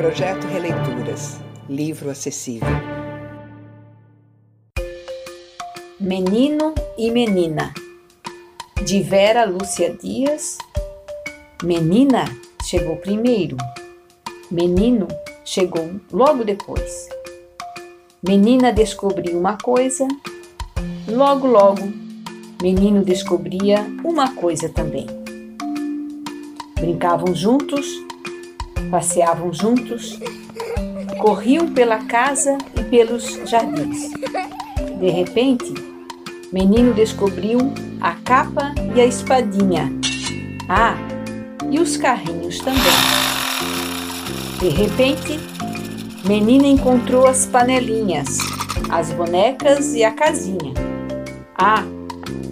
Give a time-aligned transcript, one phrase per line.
[0.00, 2.66] Projeto Releituras Livro Acessível.
[6.00, 7.74] Menino e Menina,
[8.82, 10.56] de Vera Lúcia Dias.
[11.62, 12.24] Menina
[12.64, 13.58] chegou primeiro,
[14.50, 15.06] menino
[15.44, 17.06] chegou logo depois.
[18.26, 20.08] Menina descobriu uma coisa,
[21.06, 21.92] logo, logo,
[22.62, 25.06] menino descobria uma coisa também.
[26.80, 28.08] Brincavam juntos
[28.90, 30.18] passeavam juntos,
[31.18, 34.10] corriam pela casa e pelos jardins.
[34.98, 35.74] De repente,
[36.52, 37.58] menino descobriu
[38.00, 39.92] a capa e a espadinha.
[40.68, 40.94] Ah,
[41.70, 42.80] e os carrinhos também.
[44.58, 45.38] De repente,
[46.24, 48.38] menina encontrou as panelinhas,
[48.90, 50.74] as bonecas e a casinha.
[51.56, 51.84] Ah,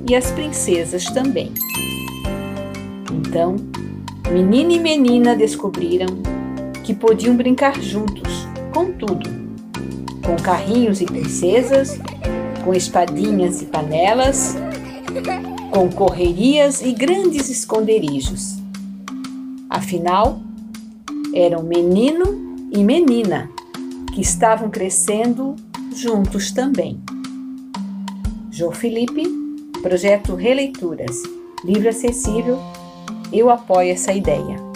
[0.09, 1.53] e as princesas também.
[3.12, 3.56] Então,
[4.33, 6.07] Menina e menina descobriram
[6.85, 9.31] que podiam brincar juntos, com tudo:
[10.23, 11.98] com carrinhos e princesas,
[12.62, 14.55] com espadinhas e panelas,
[15.70, 18.59] com correrias e grandes esconderijos.
[19.70, 20.41] Afinal,
[21.35, 23.51] eram menino e menina
[24.15, 25.57] que estavam crescendo
[25.95, 27.01] juntos também.
[28.51, 29.23] João Felipe,
[29.81, 31.17] Projeto Releituras,
[31.65, 32.59] livro acessível
[33.33, 34.67] eu apoio essa ideia.